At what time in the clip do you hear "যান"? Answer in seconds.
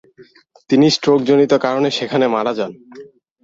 2.53-2.71